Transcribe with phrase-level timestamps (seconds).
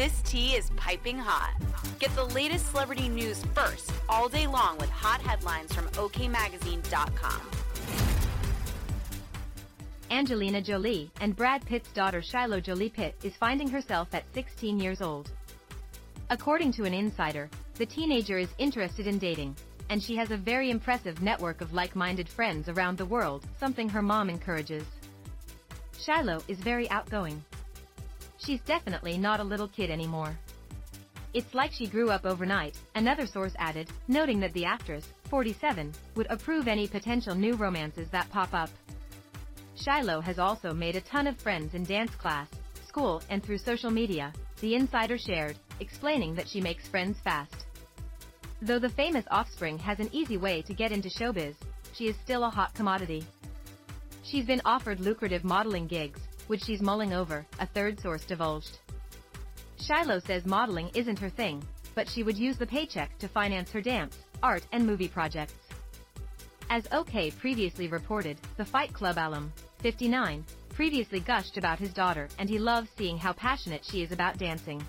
[0.00, 1.52] This tea is piping hot.
[1.98, 7.42] Get the latest celebrity news first all day long with hot headlines from OKMagazine.com.
[10.10, 15.02] Angelina Jolie and Brad Pitt's daughter Shiloh Jolie Pitt is finding herself at 16 years
[15.02, 15.32] old.
[16.30, 19.54] According to an insider, the teenager is interested in dating,
[19.90, 24.00] and she has a very impressive network of like-minded friends around the world, something her
[24.00, 24.84] mom encourages.
[25.98, 27.44] Shiloh is very outgoing.
[28.44, 30.36] She's definitely not a little kid anymore.
[31.32, 36.26] It's like she grew up overnight, another source added, noting that the actress, 47, would
[36.28, 38.70] approve any potential new romances that pop up.
[39.76, 42.48] Shiloh has also made a ton of friends in dance class,
[42.86, 47.66] school, and through social media, the insider shared, explaining that she makes friends fast.
[48.62, 51.54] Though the famous offspring has an easy way to get into showbiz,
[51.94, 53.24] she is still a hot commodity.
[54.24, 56.20] She's been offered lucrative modeling gigs,
[56.50, 58.80] which she's mulling over, a third source divulged.
[59.80, 61.62] Shiloh says modeling isn't her thing,
[61.94, 65.54] but she would use the paycheck to finance her dance, art, and movie projects.
[66.68, 70.44] As OK previously reported, the Fight Club alum, 59,
[70.74, 74.82] previously gushed about his daughter and he loves seeing how passionate she is about dancing.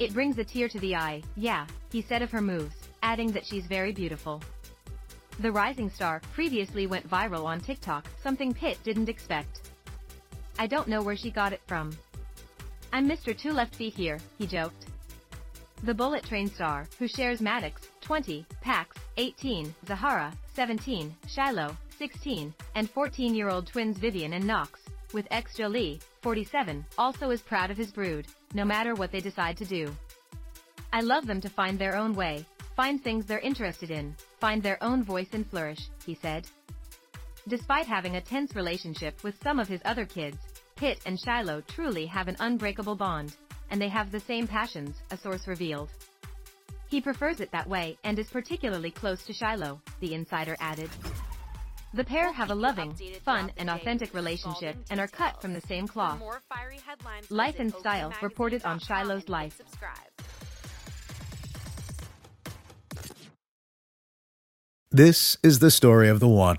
[0.00, 3.46] It brings a tear to the eye, yeah, he said of her moves, adding that
[3.46, 4.42] she's very beautiful.
[5.38, 9.60] The rising star previously went viral on TikTok, something Pitt didn't expect.
[10.58, 11.96] I don't know where she got it from.
[12.92, 13.36] I'm Mr.
[13.36, 14.86] Two Left Feet here, he joked.
[15.82, 22.92] The Bullet Train star, who shares Maddox, 20, Pax, 18, Zahara, 17, Shiloh, 16, and
[22.94, 24.80] 14-year-old twins Vivienne and Knox,
[25.12, 29.58] with ex Jolie, 47, also is proud of his brood, no matter what they decide
[29.58, 29.94] to do.
[30.92, 34.82] I love them to find their own way, find things they're interested in, find their
[34.82, 36.48] own voice and flourish, he said.
[37.48, 40.38] Despite having a tense relationship with some of his other kids,
[40.74, 43.36] Pitt and Shiloh truly have an unbreakable bond,
[43.70, 45.90] and they have the same passions, a source revealed.
[46.88, 50.90] He prefers it that way and is particularly close to Shiloh, the insider added.
[51.94, 55.86] The pair have a loving, fun, and authentic relationship and are cut from the same
[55.86, 56.20] cloth.
[57.30, 59.60] Life and Style reported on Shiloh's life.
[64.90, 66.58] This is the story of the one.